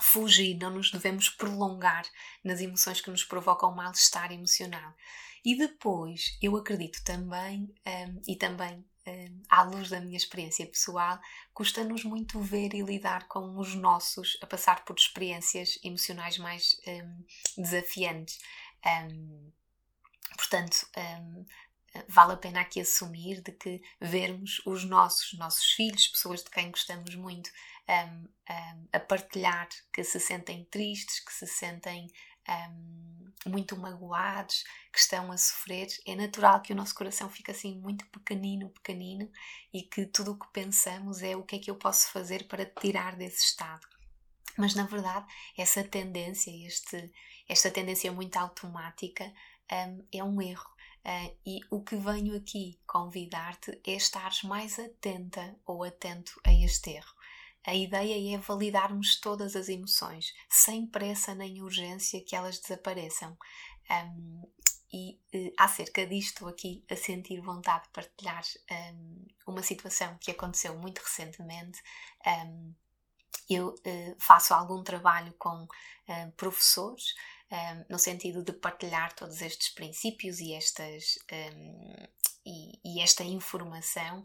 fugir, 0.00 0.56
não 0.56 0.70
nos 0.70 0.90
devemos 0.90 1.28
prolongar 1.28 2.04
nas 2.42 2.60
emoções 2.60 3.00
que 3.00 3.10
nos 3.10 3.24
provocam 3.24 3.74
mal-estar 3.74 4.32
emocional. 4.32 4.94
E 5.44 5.56
depois, 5.56 6.38
eu 6.40 6.56
acredito 6.56 7.04
também, 7.04 7.72
um, 7.86 8.22
e 8.26 8.36
também 8.36 8.84
à 9.48 9.62
luz 9.62 9.90
da 9.90 10.00
minha 10.00 10.16
experiência 10.16 10.66
pessoal, 10.66 11.18
custa-nos 11.52 12.04
muito 12.04 12.40
ver 12.40 12.74
e 12.74 12.82
lidar 12.82 13.28
com 13.28 13.58
os 13.58 13.74
nossos 13.74 14.38
a 14.42 14.46
passar 14.46 14.84
por 14.84 14.96
experiências 14.96 15.78
emocionais 15.82 16.38
mais 16.38 16.76
um, 16.86 17.62
desafiantes. 17.62 18.38
portanto, 20.36 20.88
vale 22.08 22.32
a 22.32 22.36
pena 22.36 22.60
aqui 22.60 22.80
assumir 22.80 23.40
de 23.40 23.52
que 23.52 23.80
vermos 24.00 24.60
os 24.66 24.84
nossos, 24.84 25.38
nossos 25.38 25.72
filhos, 25.72 26.08
pessoas 26.08 26.42
de 26.42 26.50
quem 26.50 26.70
gostamos 26.70 27.14
muito, 27.14 27.50
um, 27.88 28.28
um, 28.50 28.88
a 28.92 29.00
partilhar 29.00 29.68
que 29.92 30.02
se 30.02 30.18
sentem 30.18 30.64
tristes, 30.64 31.20
que 31.20 31.32
se 31.32 31.46
sentem 31.46 32.08
um, 32.48 33.50
muito 33.50 33.76
magoados, 33.76 34.64
que 34.92 34.98
estão 34.98 35.30
a 35.30 35.36
sofrer, 35.36 35.88
é 36.06 36.14
natural 36.14 36.60
que 36.62 36.72
o 36.72 36.76
nosso 36.76 36.94
coração 36.94 37.28
fique 37.28 37.50
assim 37.50 37.78
muito 37.78 38.06
pequenino, 38.06 38.70
pequenino 38.70 39.30
e 39.72 39.82
que 39.82 40.06
tudo 40.06 40.32
o 40.32 40.38
que 40.38 40.50
pensamos 40.52 41.22
é 41.22 41.36
o 41.36 41.42
que 41.42 41.56
é 41.56 41.58
que 41.58 41.70
eu 41.70 41.76
posso 41.76 42.10
fazer 42.10 42.46
para 42.48 42.64
tirar 42.64 43.16
desse 43.16 43.44
estado. 43.44 43.86
Mas 44.56 44.74
na 44.74 44.84
verdade, 44.84 45.26
essa 45.56 45.82
tendência, 45.82 46.50
este, 46.66 47.12
esta 47.48 47.70
tendência 47.70 48.12
muito 48.12 48.36
automática, 48.36 49.32
um, 49.70 50.06
é 50.12 50.22
um 50.22 50.40
erro. 50.40 50.72
Uh, 51.04 51.36
e 51.44 51.60
o 51.70 51.82
que 51.82 51.96
venho 51.96 52.34
aqui 52.34 52.80
convidar-te 52.86 53.78
é 53.86 53.92
estares 53.92 54.42
mais 54.42 54.78
atenta 54.78 55.54
ou 55.66 55.84
atento 55.84 56.40
a 56.46 56.52
este 56.52 56.92
erro. 56.92 57.14
A 57.66 57.74
ideia 57.74 58.34
é 58.34 58.38
validarmos 58.38 59.18
todas 59.18 59.56
as 59.56 59.68
emoções, 59.68 60.34
sem 60.50 60.86
pressa 60.86 61.34
nem 61.34 61.62
urgência 61.62 62.22
que 62.22 62.36
elas 62.36 62.58
desapareçam. 62.58 63.36
Um, 63.90 64.42
e 64.92 65.18
uh, 65.34 65.52
acerca 65.58 66.06
disto, 66.06 66.46
aqui 66.46 66.84
a 66.88 66.94
sentir 66.94 67.40
vontade 67.40 67.84
de 67.84 67.90
partilhar 67.90 68.44
um, 68.70 69.26
uma 69.46 69.62
situação 69.62 70.16
que 70.20 70.30
aconteceu 70.30 70.78
muito 70.78 70.98
recentemente. 71.00 71.82
Um, 72.26 72.74
eu 73.48 73.70
uh, 73.70 74.16
faço 74.18 74.54
algum 74.54 74.82
trabalho 74.84 75.34
com 75.38 75.64
uh, 75.64 76.32
professores 76.36 77.14
no 77.88 78.00
sentido 78.00 78.42
de 78.42 78.52
partilhar 78.52 79.14
todos 79.14 79.40
estes 79.40 79.68
princípios 79.68 80.40
e, 80.40 80.54
estas, 80.54 81.20
e, 82.44 82.78
e 82.84 83.00
esta 83.00 83.24
informação 83.24 84.22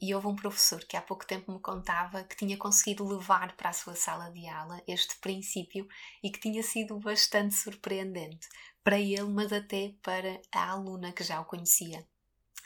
e 0.00 0.14
houve 0.14 0.28
um 0.28 0.36
professor 0.36 0.84
que 0.84 0.96
há 0.96 1.02
pouco 1.02 1.26
tempo 1.26 1.52
me 1.52 1.58
contava 1.58 2.22
que 2.22 2.36
tinha 2.36 2.56
conseguido 2.56 3.06
levar 3.06 3.56
para 3.56 3.70
a 3.70 3.72
sua 3.72 3.96
sala 3.96 4.30
de 4.30 4.46
aula 4.46 4.80
este 4.86 5.16
princípio 5.18 5.88
e 6.22 6.30
que 6.30 6.38
tinha 6.38 6.62
sido 6.62 6.98
bastante 7.00 7.54
surpreendente 7.54 8.48
para 8.84 8.98
ele, 8.98 9.24
mas 9.24 9.52
até 9.52 9.92
para 10.02 10.40
a 10.52 10.70
aluna 10.70 11.10
que 11.10 11.24
já 11.24 11.40
o 11.40 11.44
conhecia 11.44 12.06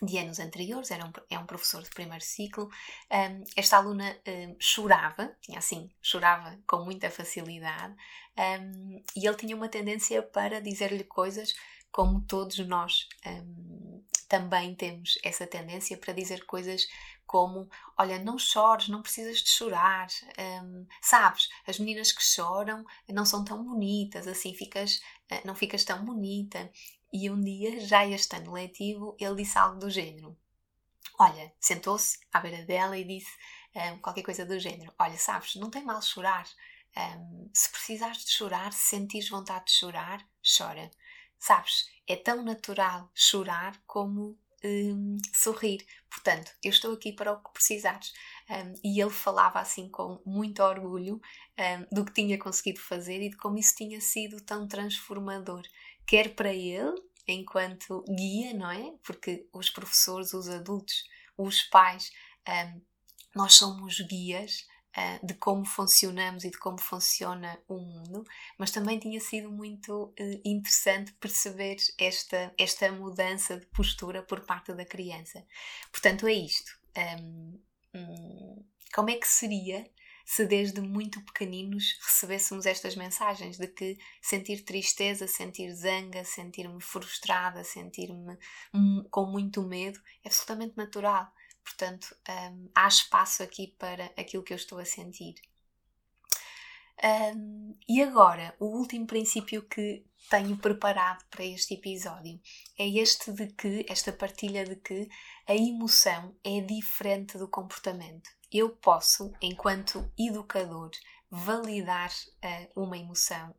de 0.02 0.18
anos 0.18 0.38
anteriores, 0.38 0.90
era 0.90 1.04
um, 1.04 1.12
é 1.30 1.38
um 1.38 1.46
professor 1.46 1.82
de 1.82 1.90
primeiro 1.90 2.24
ciclo. 2.24 2.68
Um, 3.10 3.44
esta 3.56 3.76
aluna 3.76 4.16
um, 4.26 4.56
chorava, 4.58 5.34
tinha 5.40 5.58
assim, 5.58 5.90
chorava 6.00 6.58
com 6.66 6.84
muita 6.84 7.10
facilidade, 7.10 7.94
um, 8.36 9.02
e 9.16 9.26
ele 9.26 9.36
tinha 9.36 9.56
uma 9.56 9.68
tendência 9.68 10.22
para 10.22 10.60
dizer-lhe 10.60 11.04
coisas 11.04 11.54
como 11.90 12.20
todos 12.22 12.58
nós 12.60 13.08
também 14.30 14.76
temos 14.76 15.18
essa 15.24 15.44
tendência 15.44 15.98
para 15.98 16.14
dizer 16.14 16.46
coisas 16.46 16.86
como: 17.26 17.68
Olha, 17.98 18.16
não 18.20 18.38
chores, 18.38 18.88
não 18.88 19.02
precisas 19.02 19.38
de 19.38 19.50
chorar, 19.50 20.06
um, 20.62 20.86
sabes, 21.02 21.48
as 21.66 21.80
meninas 21.80 22.12
que 22.12 22.22
choram 22.22 22.84
não 23.08 23.26
são 23.26 23.44
tão 23.44 23.64
bonitas, 23.64 24.28
assim 24.28 24.54
ficas, 24.54 25.02
eh, 25.28 25.42
não 25.44 25.54
ficas 25.54 25.84
tão 25.84 26.04
bonita. 26.04 26.70
E 27.12 27.28
um 27.28 27.40
dia, 27.40 27.80
já 27.80 28.06
este 28.06 28.36
ano 28.36 28.52
letivo, 28.52 29.16
ele 29.18 29.42
disse 29.42 29.58
algo 29.58 29.80
do 29.80 29.90
género. 29.90 30.38
Olha, 31.18 31.52
sentou-se 31.58 32.18
à 32.32 32.38
beira 32.40 32.64
dela 32.64 32.96
e 32.96 33.04
disse 33.04 33.32
um, 33.74 33.98
qualquer 33.98 34.22
coisa 34.22 34.46
do 34.46 34.60
género: 34.60 34.94
Olha, 34.96 35.18
sabes, 35.18 35.56
não 35.56 35.70
tem 35.70 35.84
mal 35.84 36.00
chorar. 36.00 36.46
Um, 36.96 37.50
se 37.52 37.68
precisares 37.70 38.24
de 38.24 38.30
chorar, 38.30 38.72
se 38.72 38.90
sentires 38.90 39.28
vontade 39.28 39.66
de 39.66 39.72
chorar, 39.72 40.24
chora. 40.56 40.88
Sabes, 41.40 41.90
é 42.06 42.14
tão 42.14 42.42
natural 42.44 43.10
chorar 43.14 43.82
como 43.86 44.38
um, 44.62 45.16
sorrir. 45.32 45.84
Portanto, 46.10 46.52
eu 46.62 46.70
estou 46.70 46.92
aqui 46.92 47.12
para 47.12 47.32
o 47.32 47.42
que 47.42 47.52
precisares. 47.52 48.12
Um, 48.48 48.74
e 48.84 49.00
ele 49.00 49.10
falava 49.10 49.58
assim 49.58 49.88
com 49.88 50.20
muito 50.26 50.62
orgulho 50.62 51.20
um, 51.58 51.94
do 51.94 52.04
que 52.04 52.12
tinha 52.12 52.38
conseguido 52.38 52.80
fazer 52.80 53.22
e 53.22 53.30
de 53.30 53.36
como 53.36 53.58
isso 53.58 53.74
tinha 53.74 54.00
sido 54.00 54.40
tão 54.42 54.68
transformador, 54.68 55.62
quer 56.06 56.34
para 56.34 56.52
ele, 56.52 56.94
enquanto 57.26 58.04
guia, 58.14 58.52
não 58.52 58.70
é? 58.70 58.92
Porque 59.02 59.48
os 59.52 59.70
professores, 59.70 60.34
os 60.34 60.48
adultos, 60.48 61.04
os 61.38 61.62
pais, 61.62 62.12
hum, 62.46 62.82
nós 63.34 63.54
somos 63.54 63.98
guias 64.00 64.66
uh, 64.96 65.26
de 65.26 65.34
como 65.34 65.64
funcionamos 65.64 66.44
e 66.44 66.50
de 66.50 66.58
como 66.58 66.80
funciona 66.80 67.58
o 67.68 67.78
mundo, 67.78 68.24
mas 68.58 68.70
também 68.70 68.98
tinha 68.98 69.20
sido 69.20 69.50
muito 69.50 70.04
uh, 70.18 70.40
interessante 70.44 71.12
perceber 71.14 71.76
esta, 71.98 72.52
esta 72.58 72.90
mudança 72.92 73.58
de 73.58 73.66
postura 73.66 74.22
por 74.22 74.40
parte 74.40 74.72
da 74.72 74.84
criança. 74.84 75.44
Portanto, 75.90 76.26
é 76.26 76.32
isto. 76.32 76.78
Um, 76.96 77.60
um, 77.94 78.64
como 78.92 79.10
é 79.10 79.16
que 79.16 79.26
seria 79.26 79.88
se 80.24 80.46
desde 80.46 80.80
muito 80.80 81.20
pequeninos 81.22 81.98
recebêssemos 82.00 82.64
estas 82.64 82.94
mensagens 82.94 83.58
de 83.58 83.66
que 83.66 83.98
sentir 84.22 84.62
tristeza, 84.62 85.26
sentir 85.26 85.74
zanga, 85.74 86.24
sentir-me 86.24 86.80
frustrada, 86.80 87.64
sentir-me 87.64 88.38
com 89.10 89.26
muito 89.26 89.60
medo 89.62 90.00
é 90.22 90.28
absolutamente 90.28 90.76
natural. 90.76 91.32
Portanto, 91.64 92.14
um, 92.28 92.68
há 92.74 92.88
espaço 92.88 93.42
aqui 93.42 93.68
para 93.78 94.06
aquilo 94.16 94.42
que 94.42 94.52
eu 94.52 94.56
estou 94.56 94.78
a 94.78 94.84
sentir. 94.84 95.34
Um, 97.02 97.76
e 97.88 98.02
agora, 98.02 98.54
o 98.58 98.66
último 98.66 99.06
princípio 99.06 99.62
que 99.62 100.04
tenho 100.28 100.56
preparado 100.56 101.24
para 101.30 101.44
este 101.44 101.74
episódio 101.74 102.38
é 102.78 102.86
este 102.86 103.32
de 103.32 103.46
que, 103.48 103.86
esta 103.88 104.12
partilha 104.12 104.64
de 104.64 104.76
que 104.76 105.08
a 105.46 105.54
emoção 105.54 106.36
é 106.44 106.60
diferente 106.60 107.38
do 107.38 107.48
comportamento. 107.48 108.28
Eu 108.52 108.70
posso, 108.76 109.32
enquanto 109.40 110.12
educador, 110.18 110.90
validar 111.30 112.10
uh, 112.10 112.82
uma 112.82 112.98
emoção, 112.98 113.54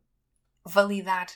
validar 0.64 1.26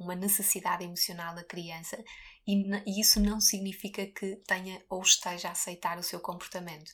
uma 0.00 0.14
necessidade 0.14 0.82
emocional 0.82 1.34
da 1.34 1.44
criança 1.44 2.02
e, 2.46 2.66
e 2.86 3.00
isso 3.00 3.20
não 3.20 3.40
significa 3.40 4.06
que 4.06 4.36
tenha 4.46 4.82
ou 4.88 5.02
esteja 5.02 5.48
a 5.48 5.52
aceitar 5.52 5.98
o 5.98 6.02
seu 6.02 6.18
comportamento. 6.18 6.92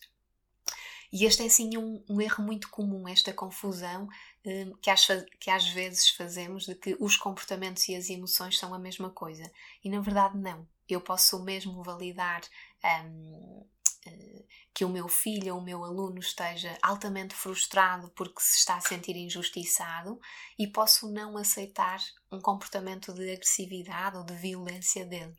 E 1.13 1.25
este 1.25 1.45
é 1.45 1.49
sim 1.49 1.79
um, 1.79 2.05
um 2.09 2.21
erro 2.21 2.43
muito 2.43 2.69
comum, 2.69 3.07
esta 3.09 3.33
confusão 3.33 4.09
um, 4.45 4.77
que, 4.83 4.91
às, 4.91 5.07
que 5.39 5.51
às 5.51 5.69
vezes 5.69 6.11
fazemos 6.11 6.67
de 6.67 6.75
que 6.75 6.97
os 6.99 7.17
comportamentos 7.17 7.89
e 7.89 7.95
as 7.95 8.11
emoções 8.11 8.59
são 8.59 8.75
a 8.75 8.79
mesma 8.79 9.09
coisa. 9.11 9.51
E 9.85 9.89
na 9.89 10.01
verdade, 10.01 10.37
não. 10.37 10.67
Eu 10.89 11.01
posso 11.01 11.43
mesmo 11.43 11.83
validar 11.83 12.43
um, 13.05 13.65
eh, 14.07 14.45
que 14.77 14.85
o 14.85 14.91
meu 14.91 15.09
filho 15.09 15.55
ou 15.55 15.61
o 15.63 15.65
meu 15.65 15.83
aluno 15.83 16.19
esteja 16.19 16.77
altamente 16.83 17.35
frustrado 17.35 18.11
porque 18.11 18.43
se 18.43 18.59
está 18.59 18.77
a 18.77 18.81
sentir 18.83 19.17
injustiçado 19.17 20.21
e 20.59 20.67
posso 20.67 21.11
não 21.11 21.39
aceitar 21.39 21.99
um 22.31 22.39
comportamento 22.39 23.15
de 23.15 23.33
agressividade 23.33 24.19
ou 24.19 24.23
de 24.23 24.35
violência 24.35 25.07
dele. 25.07 25.35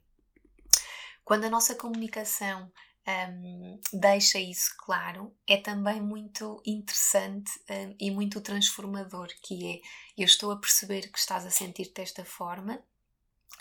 Quando 1.23 1.43
a 1.43 1.51
nossa 1.51 1.75
comunicação 1.75 2.71
um, 3.07 3.79
deixa 3.93 4.39
isso 4.39 4.73
claro, 4.79 5.31
é 5.45 5.57
também 5.57 6.01
muito 6.01 6.59
interessante 6.65 7.51
um, 7.69 7.95
e 7.99 8.09
muito 8.09 8.41
transformador, 8.41 9.27
que 9.43 9.71
é 9.71 9.81
eu 10.17 10.25
estou 10.25 10.49
a 10.49 10.57
perceber 10.57 11.11
que 11.11 11.19
estás 11.19 11.45
a 11.45 11.51
sentir-te 11.51 11.93
desta 11.93 12.25
forma, 12.25 12.83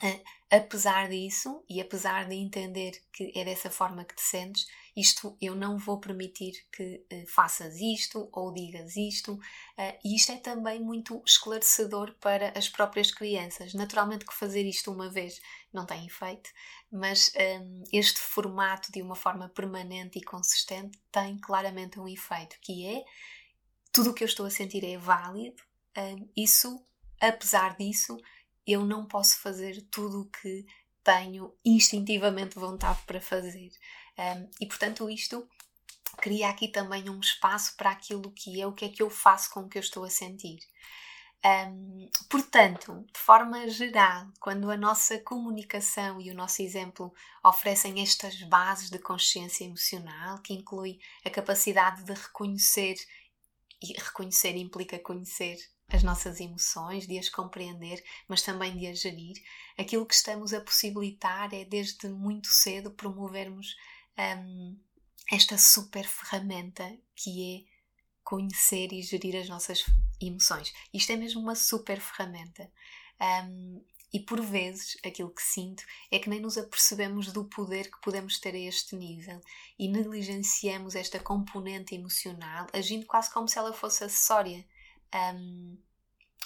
uh, 0.02 0.24
apesar 0.50 1.10
disso 1.10 1.62
e 1.68 1.82
apesar 1.82 2.26
de 2.26 2.34
entender 2.34 2.92
que 3.12 3.30
é 3.36 3.44
dessa 3.44 3.70
forma 3.70 4.06
que 4.06 4.16
te 4.16 4.22
sentes, 4.22 4.66
isto 4.96 5.36
eu 5.40 5.54
não 5.54 5.76
vou 5.76 6.00
permitir 6.00 6.66
que 6.72 7.04
uh, 7.12 7.26
faças 7.28 7.76
isto 7.76 8.28
ou 8.32 8.52
digas 8.52 8.96
isto, 8.96 9.34
uh, 9.34 9.98
e 10.02 10.16
isto 10.16 10.32
é 10.32 10.36
também 10.38 10.80
muito 10.80 11.22
esclarecedor 11.26 12.14
para 12.20 12.56
as 12.56 12.68
próprias 12.68 13.10
crianças. 13.10 13.74
Naturalmente 13.74 14.24
que 14.24 14.34
fazer 14.34 14.64
isto 14.64 14.90
uma 14.90 15.10
vez 15.10 15.40
não 15.72 15.84
tem 15.84 16.06
efeito, 16.06 16.50
mas 16.90 17.30
um, 17.60 17.84
este 17.92 18.18
formato 18.18 18.90
de 18.90 19.02
uma 19.02 19.14
forma 19.14 19.48
permanente 19.50 20.18
e 20.18 20.24
consistente 20.24 20.98
tem 21.12 21.38
claramente 21.38 22.00
um 22.00 22.08
efeito, 22.08 22.56
que 22.62 22.86
é 22.86 23.04
tudo 23.92 24.10
o 24.10 24.14
que 24.14 24.24
eu 24.24 24.28
estou 24.28 24.46
a 24.46 24.50
sentir 24.50 24.84
é 24.84 24.96
válido, 24.96 25.62
um, 25.96 26.28
isso, 26.36 26.82
apesar 27.20 27.76
disso, 27.76 28.16
eu 28.66 28.84
não 28.84 29.06
posso 29.06 29.38
fazer 29.40 29.82
tudo 29.90 30.22
o 30.22 30.30
que 30.30 30.66
tenho 31.02 31.54
instintivamente 31.64 32.58
vontade 32.58 33.00
para 33.06 33.20
fazer. 33.20 33.70
Um, 34.18 34.48
e 34.60 34.66
portanto, 34.66 35.08
isto 35.10 35.48
cria 36.18 36.48
aqui 36.48 36.68
também 36.68 37.08
um 37.10 37.20
espaço 37.20 37.76
para 37.76 37.90
aquilo 37.90 38.30
que 38.32 38.60
é 38.60 38.66
o 38.66 38.72
que 38.72 38.86
é 38.86 38.88
que 38.88 39.02
eu 39.02 39.10
faço 39.10 39.50
com 39.50 39.60
o 39.60 39.68
que 39.68 39.78
eu 39.78 39.82
estou 39.82 40.04
a 40.04 40.10
sentir. 40.10 40.58
Um, 41.44 42.08
portanto, 42.28 43.04
de 43.12 43.20
forma 43.20 43.68
geral, 43.68 44.26
quando 44.40 44.70
a 44.70 44.76
nossa 44.76 45.18
comunicação 45.20 46.20
e 46.20 46.30
o 46.30 46.34
nosso 46.34 46.62
exemplo 46.62 47.12
oferecem 47.44 48.02
estas 48.02 48.42
bases 48.42 48.90
de 48.90 48.98
consciência 48.98 49.64
emocional, 49.64 50.40
que 50.40 50.54
inclui 50.54 50.98
a 51.24 51.30
capacidade 51.30 52.02
de 52.04 52.12
reconhecer, 52.14 52.96
e 53.80 53.92
reconhecer 53.92 54.56
implica 54.56 54.98
conhecer 54.98 55.56
as 55.88 56.02
nossas 56.02 56.40
emoções, 56.40 57.06
de 57.06 57.16
as 57.16 57.28
compreender, 57.28 58.02
mas 58.26 58.42
também 58.42 58.76
de 58.76 58.88
as 58.88 59.00
gerir, 59.00 59.36
aquilo 59.78 60.04
que 60.06 60.14
estamos 60.14 60.52
a 60.52 60.60
possibilitar 60.60 61.54
é 61.54 61.64
desde 61.64 62.08
muito 62.08 62.48
cedo 62.48 62.90
promovermos 62.90 63.76
um, 64.18 64.78
esta 65.30 65.58
super 65.58 66.06
ferramenta 66.06 66.96
que 67.14 67.64
é 67.66 67.76
conhecer 68.22 68.92
e 68.92 69.02
gerir 69.02 69.36
as 69.36 69.48
nossas 69.48 69.84
emoções. 70.20 70.72
Isto 70.92 71.12
é 71.12 71.16
mesmo 71.16 71.40
uma 71.40 71.54
super 71.54 72.00
ferramenta. 72.00 72.70
Um, 73.20 73.82
e 74.12 74.20
por 74.20 74.40
vezes 74.40 74.96
aquilo 75.04 75.30
que 75.30 75.42
sinto 75.42 75.84
é 76.10 76.18
que 76.18 76.30
nem 76.30 76.40
nos 76.40 76.56
apercebemos 76.56 77.32
do 77.32 77.44
poder 77.44 77.90
que 77.90 78.00
podemos 78.00 78.38
ter 78.38 78.54
a 78.54 78.58
este 78.58 78.96
nível 78.96 79.40
e 79.78 79.88
negligenciamos 79.88 80.94
esta 80.94 81.18
componente 81.18 81.94
emocional, 81.94 82.66
agindo 82.72 83.04
quase 83.04 83.30
como 83.32 83.48
se 83.48 83.58
ela 83.58 83.72
fosse 83.72 84.04
acessória. 84.04 84.64
Um, 85.14 85.76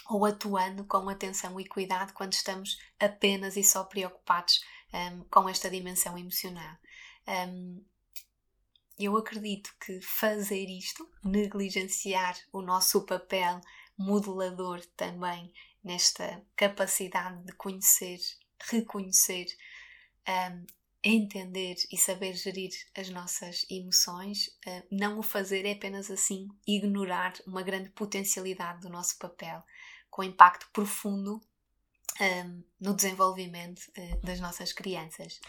ou 0.08 0.26
atuando 0.26 0.84
com 0.84 1.08
atenção 1.08 1.60
e 1.60 1.64
cuidado 1.64 2.12
quando 2.12 2.32
estamos 2.32 2.80
apenas 2.98 3.56
e 3.56 3.62
só 3.62 3.84
preocupados 3.84 4.64
um, 4.92 5.22
com 5.30 5.48
esta 5.48 5.70
dimensão 5.70 6.18
emocional. 6.18 6.76
Um, 7.30 7.84
eu 8.98 9.16
acredito 9.16 9.74
que 9.80 10.00
fazer 10.02 10.66
isto, 10.66 11.08
negligenciar 11.24 12.36
o 12.52 12.60
nosso 12.60 13.06
papel 13.06 13.60
modelador 13.96 14.84
também 14.96 15.52
nesta 15.82 16.42
capacidade 16.56 17.42
de 17.44 17.52
conhecer, 17.52 18.18
reconhecer, 18.68 19.46
um, 20.28 20.66
entender 21.02 21.76
e 21.90 21.96
saber 21.96 22.34
gerir 22.34 22.70
as 22.94 23.08
nossas 23.08 23.64
emoções, 23.70 24.48
uh, 24.66 24.86
não 24.90 25.18
o 25.18 25.22
fazer 25.22 25.64
é 25.64 25.72
apenas 25.72 26.10
assim 26.10 26.48
ignorar 26.66 27.32
uma 27.46 27.62
grande 27.62 27.88
potencialidade 27.90 28.80
do 28.82 28.90
nosso 28.90 29.18
papel, 29.18 29.62
com 30.10 30.22
impacto 30.22 30.68
profundo 30.72 31.40
um, 32.20 32.62
no 32.78 32.94
desenvolvimento 32.94 33.80
uh, 33.96 34.20
das 34.26 34.40
nossas 34.40 34.72
crianças. 34.72 35.40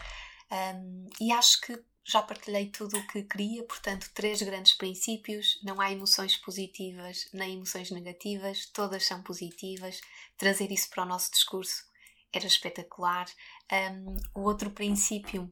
Um, 0.52 1.06
e 1.18 1.32
acho 1.32 1.60
que 1.62 1.82
já 2.04 2.20
partilhei 2.20 2.66
tudo 2.66 2.98
o 2.98 3.06
que 3.06 3.22
queria, 3.22 3.64
portanto, 3.64 4.10
três 4.12 4.42
grandes 4.42 4.74
princípios: 4.74 5.58
não 5.62 5.80
há 5.80 5.90
emoções 5.90 6.36
positivas 6.36 7.28
nem 7.32 7.54
emoções 7.54 7.90
negativas, 7.90 8.66
todas 8.66 9.06
são 9.06 9.22
positivas. 9.22 10.00
Trazer 10.36 10.70
isso 10.70 10.90
para 10.90 11.04
o 11.04 11.06
nosso 11.06 11.30
discurso 11.30 11.84
era 12.32 12.46
espetacular. 12.46 13.26
Um, 13.72 14.16
o 14.34 14.42
outro 14.42 14.70
princípio 14.70 15.50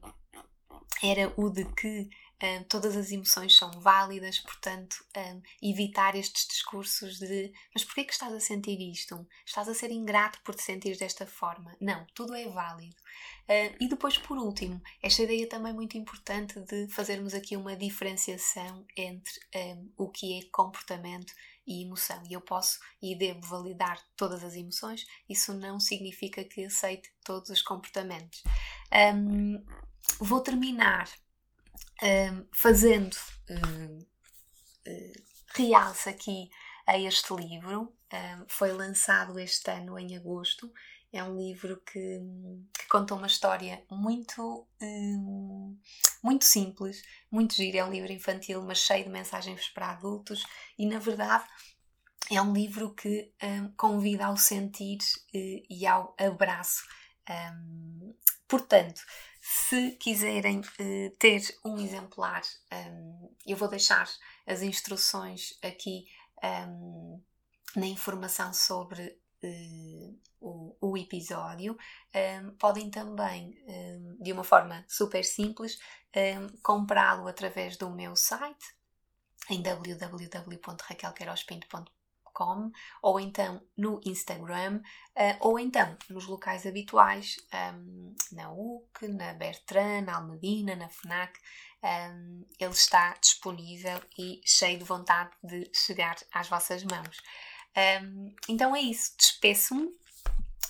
era 1.01 1.33
o 1.35 1.49
de 1.49 1.65
que 1.73 2.09
um, 2.43 2.63
todas 2.63 2.95
as 2.97 3.11
emoções 3.11 3.55
são 3.55 3.71
válidas, 3.71 4.39
portanto, 4.39 5.03
um, 5.15 5.41
evitar 5.61 6.15
estes 6.15 6.47
discursos 6.47 7.19
de 7.19 7.53
mas 7.73 7.83
porquê 7.83 8.03
que 8.03 8.13
estás 8.13 8.33
a 8.33 8.39
sentir 8.39 8.79
isto? 8.79 9.27
Estás 9.45 9.67
a 9.67 9.73
ser 9.73 9.91
ingrato 9.91 10.39
por 10.43 10.55
te 10.55 10.63
sentir 10.63 10.97
desta 10.97 11.25
forma? 11.25 11.75
Não, 11.79 12.05
tudo 12.13 12.35
é 12.35 12.47
válido. 12.47 12.95
Uh, 13.43 13.75
e 13.79 13.87
depois, 13.87 14.17
por 14.17 14.37
último, 14.37 14.81
esta 15.01 15.23
ideia 15.23 15.47
também 15.47 15.73
muito 15.73 15.97
importante 15.97 16.59
de 16.61 16.87
fazermos 16.87 17.33
aqui 17.33 17.55
uma 17.55 17.75
diferenciação 17.75 18.85
entre 18.95 19.39
um, 19.55 19.91
o 19.97 20.09
que 20.09 20.39
é 20.39 20.49
comportamento 20.51 21.33
e 21.67 21.83
emoção. 21.83 22.21
E 22.29 22.33
eu 22.33 22.41
posso 22.41 22.79
e 23.01 23.15
devo 23.15 23.41
validar 23.41 24.01
todas 24.15 24.43
as 24.43 24.55
emoções, 24.55 25.05
isso 25.29 25.53
não 25.53 25.79
significa 25.79 26.43
que 26.43 26.65
aceite 26.65 27.11
todos 27.23 27.49
os 27.49 27.61
comportamentos. 27.61 28.43
Um, 29.15 29.63
vou 30.19 30.41
terminar 30.41 31.09
fazendo 32.51 33.15
um, 33.49 33.99
uh, 33.99 34.07
eh, 34.85 35.13
realce 35.55 36.09
aqui 36.09 36.49
a 36.87 36.97
este 36.97 37.33
livro. 37.35 37.93
Foi 38.47 38.73
lançado 38.73 39.39
este 39.39 39.71
ano 39.71 39.97
em 39.97 40.17
agosto. 40.17 40.71
É 41.13 41.23
um 41.23 41.37
livro 41.37 41.81
que, 41.85 42.19
que 42.73 42.87
conta 42.89 43.15
uma 43.15 43.27
história 43.27 43.81
muito, 43.89 44.67
muito 46.21 46.43
simples, 46.43 47.01
muito 47.31 47.53
giro. 47.55 47.77
É 47.77 47.85
um 47.85 47.91
livro 47.91 48.11
infantil, 48.11 48.61
mas 48.63 48.79
cheio 48.79 49.05
de 49.05 49.09
mensagens 49.09 49.69
para 49.69 49.91
adultos, 49.91 50.43
e 50.77 50.85
na 50.85 50.99
verdade 50.99 51.45
é 52.29 52.41
um 52.41 52.53
livro 52.53 52.93
que 52.93 53.31
um, 53.43 53.71
convida 53.73 54.25
ao 54.25 54.37
sentir 54.37 54.99
uh, 55.33 55.65
e 55.69 55.85
ao 55.85 56.15
abraço. 56.17 56.83
Portanto, 58.47 59.01
se 59.51 59.91
quiserem 59.97 60.59
uh, 60.59 61.09
ter 61.19 61.41
um 61.65 61.77
exemplar, 61.77 62.41
um, 62.71 63.35
eu 63.45 63.57
vou 63.57 63.67
deixar 63.67 64.09
as 64.47 64.61
instruções 64.61 65.59
aqui 65.61 66.07
um, 66.41 67.21
na 67.75 67.85
informação 67.85 68.53
sobre 68.53 69.19
uh, 69.43 70.19
o, 70.39 70.77
o, 70.79 70.97
episódio. 70.97 71.77
Um, 72.15 72.51
podem 72.51 72.89
também, 72.89 73.57
de 74.21 74.31
uma 74.31 74.45
forma 74.45 74.85
super 74.87 75.25
simples, 75.25 75.77
comprá-lo 76.63 77.27
através 77.27 77.75
do 77.75 77.89
meu 77.89 78.15
site 78.15 78.73
em 79.49 79.61
ou 83.01 83.19
então 83.19 83.61
no 83.77 83.99
Instagram 84.05 84.81
uh, 85.17 85.37
ou 85.39 85.59
então 85.59 85.97
nos 86.09 86.25
locais 86.25 86.65
habituais 86.65 87.37
um, 87.73 88.15
na 88.31 88.51
UC, 88.51 89.07
na 89.07 89.33
Bertrand, 89.33 90.01
na 90.05 90.17
Almedina, 90.17 90.75
na 90.75 90.89
FNAC 90.89 91.37
um, 91.83 92.45
ele 92.59 92.71
está 92.71 93.13
disponível 93.19 93.99
e 94.17 94.41
cheio 94.45 94.77
de 94.77 94.83
vontade 94.83 95.31
de 95.43 95.69
chegar 95.73 96.15
às 96.33 96.47
vossas 96.47 96.83
mãos. 96.83 97.17
Um, 98.03 98.33
então 98.47 98.75
é 98.75 98.81
isso, 98.81 99.15
despeço-me 99.17 99.89